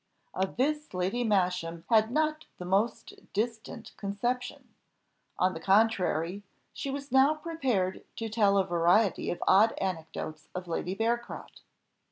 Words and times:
Of 0.33 0.57
this 0.57 0.95
Lady 0.95 1.23
Masham 1.23 1.85
had 1.91 2.09
not 2.09 2.45
the 2.57 2.65
most 2.65 3.13
distant 3.33 3.95
conception; 3.97 4.73
on 5.37 5.53
the 5.53 5.59
contrary, 5.59 6.41
she 6.73 6.89
was 6.89 7.11
now 7.11 7.35
prepared 7.35 8.03
to 8.15 8.27
tell 8.27 8.57
a 8.57 8.65
variety 8.65 9.29
of 9.29 9.43
odd 9.47 9.73
anecdotes 9.79 10.49
of 10.55 10.67
Lady 10.67 10.95
Bearcroft. 10.95 11.61